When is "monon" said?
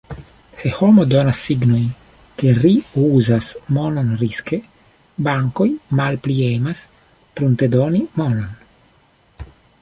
3.77-4.09, 8.23-8.59